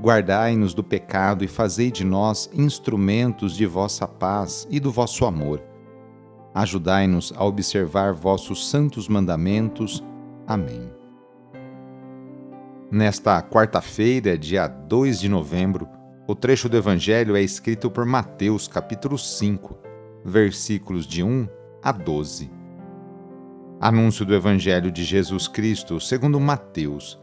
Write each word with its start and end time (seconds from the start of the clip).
Guardai-nos 0.00 0.74
do 0.74 0.82
pecado 0.82 1.44
e 1.44 1.48
fazei 1.48 1.90
de 1.90 2.04
nós 2.04 2.50
instrumentos 2.52 3.56
de 3.56 3.64
vossa 3.66 4.06
paz 4.06 4.66
e 4.70 4.78
do 4.78 4.90
vosso 4.90 5.24
amor. 5.24 5.62
Ajudai-nos 6.54 7.32
a 7.36 7.44
observar 7.44 8.12
vossos 8.12 8.68
santos 8.68 9.08
mandamentos. 9.08 10.04
Amém. 10.46 10.90
Nesta 12.90 13.42
quarta-feira, 13.42 14.38
dia 14.38 14.68
2 14.68 15.20
de 15.20 15.28
novembro, 15.28 15.88
o 16.26 16.34
trecho 16.34 16.68
do 16.68 16.76
Evangelho 16.76 17.36
é 17.36 17.42
escrito 17.42 17.90
por 17.90 18.04
Mateus, 18.04 18.68
capítulo 18.68 19.18
5 19.18 19.84
versículos 20.24 21.06
de 21.06 21.22
1 21.22 21.46
a 21.82 21.92
12. 21.92 22.50
Anúncio 23.78 24.24
do 24.24 24.34
Evangelho 24.34 24.90
de 24.90 25.04
Jesus 25.04 25.46
Cristo 25.46 26.00
segundo 26.00 26.40
Mateus. 26.40 27.22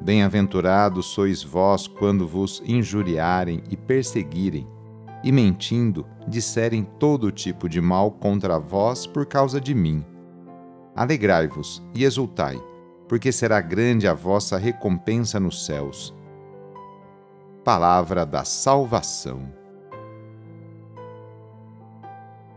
Bem-aventurados 0.00 1.06
sois 1.06 1.42
vós 1.42 1.86
quando 1.86 2.26
vos 2.26 2.62
injuriarem 2.66 3.62
e 3.70 3.76
perseguirem, 3.76 4.66
e 5.22 5.32
mentindo, 5.32 6.06
disserem 6.28 6.84
todo 6.98 7.32
tipo 7.32 7.68
de 7.68 7.80
mal 7.80 8.10
contra 8.10 8.58
vós 8.58 9.06
por 9.06 9.24
causa 9.24 9.60
de 9.60 9.74
mim. 9.74 10.04
Alegrai-vos 10.94 11.82
e 11.94 12.04
exultai, 12.04 12.60
porque 13.08 13.32
será 13.32 13.60
grande 13.60 14.06
a 14.06 14.14
vossa 14.14 14.58
recompensa 14.58 15.40
nos 15.40 15.64
céus. 15.64 16.14
Palavra 17.64 18.26
da 18.26 18.44
Salvação. 18.44 19.50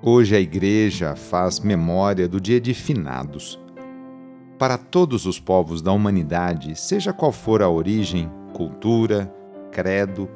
Hoje 0.02 0.36
a 0.36 0.40
Igreja 0.40 1.16
faz 1.16 1.60
memória 1.60 2.28
do 2.28 2.40
Dia 2.40 2.62
de 2.62 2.74
Finados. 2.74 3.60
Para 4.58 4.78
todos 4.78 5.26
os 5.26 5.40
povos 5.40 5.82
da 5.82 5.92
humanidade, 5.92 6.76
seja 6.76 7.14
qual 7.14 7.32
for 7.32 7.62
a 7.62 7.70
origem, 7.70 8.32
cultura, 8.54 9.34
credo, 9.72 10.30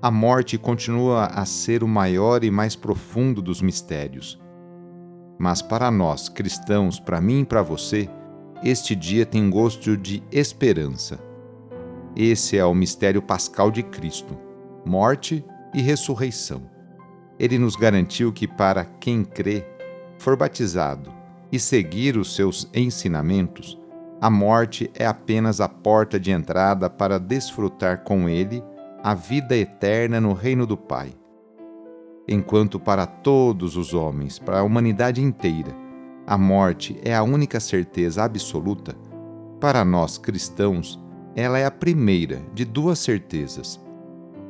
a 0.00 0.10
morte 0.10 0.56
continua 0.56 1.26
a 1.26 1.44
ser 1.44 1.82
o 1.82 1.88
maior 1.88 2.44
e 2.44 2.50
mais 2.50 2.76
profundo 2.76 3.42
dos 3.42 3.60
mistérios. 3.60 4.40
Mas 5.38 5.60
para 5.60 5.90
nós, 5.90 6.28
cristãos, 6.28 7.00
para 7.00 7.20
mim 7.20 7.40
e 7.40 7.44
para 7.44 7.62
você, 7.62 8.08
este 8.62 8.94
dia 8.94 9.26
tem 9.26 9.50
gosto 9.50 9.96
de 9.96 10.22
esperança. 10.30 11.18
Esse 12.14 12.56
é 12.56 12.64
o 12.64 12.74
mistério 12.74 13.22
pascal 13.22 13.70
de 13.70 13.82
Cristo, 13.82 14.36
morte 14.84 15.44
e 15.74 15.82
ressurreição 15.82 16.78
ele 17.38 17.58
nos 17.58 17.76
garantiu 17.76 18.32
que 18.32 18.48
para 18.48 18.84
quem 18.84 19.24
crê, 19.24 19.64
for 20.18 20.36
batizado 20.36 21.17
e 21.50 21.58
seguir 21.58 22.16
os 22.16 22.34
seus 22.34 22.68
ensinamentos, 22.74 23.78
a 24.20 24.28
morte 24.28 24.90
é 24.94 25.06
apenas 25.06 25.60
a 25.60 25.68
porta 25.68 26.18
de 26.18 26.30
entrada 26.30 26.90
para 26.90 27.18
desfrutar 27.18 28.02
com 28.02 28.28
ele 28.28 28.62
a 29.02 29.14
vida 29.14 29.56
eterna 29.56 30.20
no 30.20 30.32
reino 30.32 30.66
do 30.66 30.76
Pai. 30.76 31.14
Enquanto 32.26 32.80
para 32.80 33.06
todos 33.06 33.76
os 33.76 33.94
homens, 33.94 34.38
para 34.38 34.58
a 34.58 34.62
humanidade 34.62 35.22
inteira, 35.22 35.74
a 36.26 36.36
morte 36.36 36.98
é 37.02 37.14
a 37.14 37.22
única 37.22 37.60
certeza 37.60 38.24
absoluta, 38.24 38.94
para 39.60 39.84
nós 39.84 40.18
cristãos, 40.18 41.00
ela 41.34 41.58
é 41.58 41.64
a 41.64 41.70
primeira 41.70 42.42
de 42.52 42.64
duas 42.64 42.98
certezas. 42.98 43.80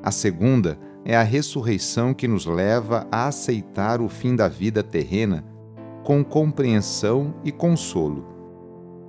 A 0.02 0.10
segunda 0.10 0.78
é 1.04 1.16
a 1.16 1.22
ressurreição 1.22 2.14
que 2.14 2.26
nos 2.26 2.46
leva 2.46 3.06
a 3.12 3.26
aceitar 3.26 4.00
o 4.00 4.08
fim 4.08 4.34
da 4.34 4.48
vida 4.48 4.82
terrena 4.82 5.44
com 6.08 6.24
compreensão 6.24 7.34
e 7.44 7.52
consolo. 7.52 8.24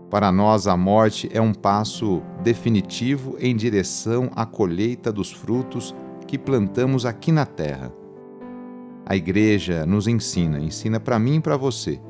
Para 0.09 0.33
nós, 0.33 0.67
a 0.67 0.75
morte 0.75 1.29
é 1.31 1.39
um 1.39 1.53
passo 1.53 2.21
definitivo 2.43 3.37
em 3.39 3.55
direção 3.55 4.29
à 4.35 4.45
colheita 4.45 5.09
dos 5.09 5.31
frutos 5.31 5.95
que 6.27 6.37
plantamos 6.37 7.05
aqui 7.05 7.31
na 7.31 7.45
terra. 7.45 7.89
A 9.05 9.15
Igreja 9.15 9.85
nos 9.85 10.09
ensina, 10.09 10.59
ensina 10.59 10.99
para 10.99 11.17
mim 11.17 11.35
e 11.35 11.39
para 11.39 11.55
você, 11.55 12.01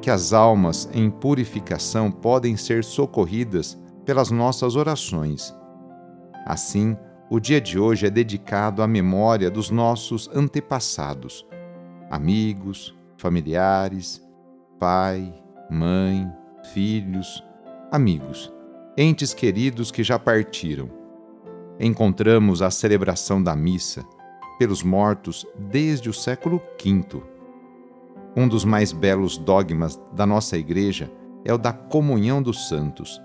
que 0.00 0.10
as 0.10 0.32
almas 0.32 0.88
em 0.94 1.10
purificação 1.10 2.10
podem 2.10 2.56
ser 2.56 2.84
socorridas 2.84 3.78
pelas 4.02 4.30
nossas 4.30 4.76
orações. 4.76 5.54
Assim, 6.46 6.96
o 7.28 7.38
dia 7.38 7.60
de 7.60 7.78
hoje 7.78 8.06
é 8.06 8.10
dedicado 8.10 8.82
à 8.82 8.88
memória 8.88 9.50
dos 9.50 9.68
nossos 9.68 10.26
antepassados, 10.34 11.46
amigos, 12.10 12.96
familiares, 13.22 14.20
pai, 14.78 15.32
mãe, 15.70 16.30
filhos, 16.74 17.42
amigos, 17.90 18.52
entes 18.98 19.32
queridos 19.32 19.90
que 19.90 20.02
já 20.02 20.18
partiram. 20.18 20.90
Encontramos 21.80 22.60
a 22.60 22.70
celebração 22.70 23.42
da 23.42 23.56
missa 23.56 24.04
pelos 24.58 24.82
mortos 24.82 25.46
desde 25.56 26.10
o 26.10 26.12
século 26.12 26.60
V. 26.82 27.22
Um 28.36 28.46
dos 28.46 28.64
mais 28.64 28.92
belos 28.92 29.38
dogmas 29.38 29.98
da 30.12 30.26
nossa 30.26 30.58
Igreja 30.58 31.10
é 31.44 31.54
o 31.54 31.58
da 31.58 31.72
comunhão 31.72 32.42
dos 32.42 32.68
santos 32.68 33.20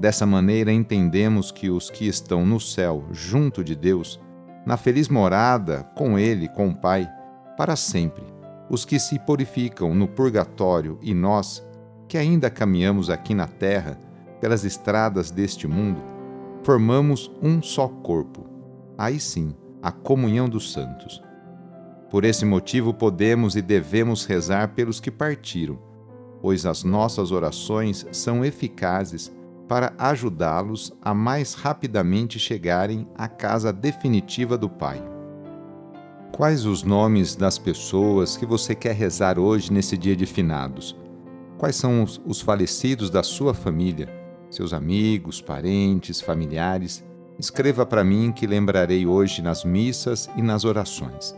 Dessa 0.00 0.24
maneira, 0.24 0.72
entendemos 0.72 1.52
que 1.52 1.68
os 1.68 1.90
que 1.90 2.08
estão 2.08 2.46
no 2.46 2.58
céu, 2.58 3.04
junto 3.12 3.62
de 3.62 3.76
Deus, 3.76 4.18
na 4.64 4.78
feliz 4.78 5.10
morada 5.10 5.84
com 5.94 6.18
Ele, 6.18 6.48
com 6.48 6.70
o 6.70 6.74
Pai, 6.74 7.06
para 7.54 7.76
sempre, 7.76 8.24
os 8.70 8.84
que 8.84 9.00
se 9.00 9.18
purificam 9.18 9.92
no 9.92 10.06
purgatório 10.06 10.96
e 11.02 11.12
nós, 11.12 11.62
que 12.08 12.16
ainda 12.16 12.48
caminhamos 12.48 13.10
aqui 13.10 13.34
na 13.34 13.48
terra, 13.48 14.00
pelas 14.40 14.64
estradas 14.64 15.30
deste 15.30 15.66
mundo, 15.66 16.00
formamos 16.62 17.30
um 17.42 17.60
só 17.60 17.88
corpo. 17.88 18.46
Aí 18.96 19.18
sim, 19.18 19.54
a 19.82 19.90
comunhão 19.90 20.48
dos 20.48 20.72
santos. 20.72 21.20
Por 22.10 22.24
esse 22.24 22.44
motivo, 22.44 22.94
podemos 22.94 23.56
e 23.56 23.62
devemos 23.62 24.24
rezar 24.24 24.68
pelos 24.68 25.00
que 25.00 25.10
partiram, 25.10 25.78
pois 26.40 26.64
as 26.64 26.84
nossas 26.84 27.32
orações 27.32 28.06
são 28.12 28.44
eficazes 28.44 29.32
para 29.68 29.92
ajudá-los 29.98 30.92
a 31.00 31.14
mais 31.14 31.54
rapidamente 31.54 32.38
chegarem 32.38 33.06
à 33.16 33.28
casa 33.28 33.72
definitiva 33.72 34.58
do 34.58 34.68
Pai. 34.68 35.19
Quais 36.40 36.64
os 36.64 36.82
nomes 36.82 37.36
das 37.36 37.58
pessoas 37.58 38.34
que 38.34 38.46
você 38.46 38.74
quer 38.74 38.94
rezar 38.94 39.38
hoje 39.38 39.70
nesse 39.70 39.94
dia 39.94 40.16
de 40.16 40.24
finados? 40.24 40.96
Quais 41.58 41.76
são 41.76 42.02
os, 42.02 42.40
falecidos 42.40 43.10
da 43.10 43.22
sua 43.22 43.52
família, 43.52 44.08
seus 44.50 44.72
amigos, 44.72 45.42
parentes, 45.42 46.18
familiares? 46.18 47.04
Escreva 47.38 47.84
para 47.84 48.02
mim 48.02 48.32
que 48.32 48.46
lembrarei 48.46 49.04
hoje 49.04 49.42
nas 49.42 49.66
missas 49.66 50.30
e 50.34 50.40
nas 50.40 50.64
orações. 50.64 51.34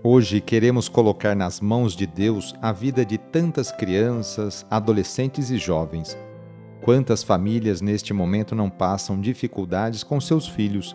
Hoje 0.00 0.40
queremos 0.40 0.88
colocar 0.88 1.34
nas 1.34 1.60
mãos 1.60 1.96
de 1.96 2.06
Deus 2.06 2.54
a 2.62 2.70
vida 2.70 3.04
de 3.04 3.18
tantas 3.18 3.72
crianças, 3.72 4.64
adolescentes 4.70 5.50
e 5.50 5.58
jovens. 5.58 6.16
Quantas 6.84 7.24
famílias 7.24 7.80
neste 7.80 8.12
momento 8.12 8.54
não 8.54 8.70
passam 8.70 9.20
dificuldades 9.20 10.04
com 10.04 10.20
seus 10.20 10.46
filhos? 10.46 10.94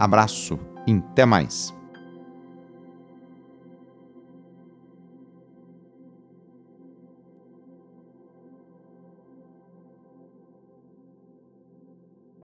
Abraço 0.00 0.58
e 0.86 0.94
até 0.94 1.26
mais! 1.26 1.78